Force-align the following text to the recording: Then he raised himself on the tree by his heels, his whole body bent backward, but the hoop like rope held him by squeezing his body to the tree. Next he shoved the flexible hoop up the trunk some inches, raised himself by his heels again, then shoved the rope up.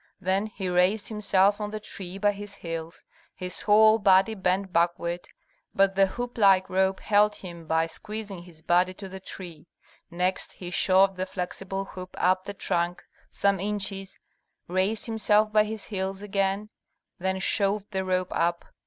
Then 0.19 0.47
he 0.47 0.67
raised 0.67 1.09
himself 1.09 1.61
on 1.61 1.69
the 1.69 1.79
tree 1.79 2.17
by 2.17 2.31
his 2.31 2.55
heels, 2.55 3.05
his 3.35 3.61
whole 3.61 3.99
body 3.99 4.33
bent 4.33 4.73
backward, 4.73 5.27
but 5.75 5.93
the 5.93 6.07
hoop 6.07 6.39
like 6.39 6.67
rope 6.71 6.99
held 6.99 7.35
him 7.35 7.67
by 7.67 7.85
squeezing 7.85 8.41
his 8.41 8.63
body 8.63 8.95
to 8.95 9.07
the 9.07 9.19
tree. 9.19 9.67
Next 10.09 10.53
he 10.53 10.71
shoved 10.71 11.17
the 11.17 11.27
flexible 11.27 11.85
hoop 11.85 12.15
up 12.17 12.45
the 12.45 12.55
trunk 12.55 13.03
some 13.29 13.59
inches, 13.59 14.17
raised 14.67 15.05
himself 15.05 15.53
by 15.53 15.65
his 15.65 15.85
heels 15.85 16.23
again, 16.23 16.69
then 17.19 17.37
shoved 17.37 17.91
the 17.91 18.03
rope 18.03 18.33
up. 18.35 18.65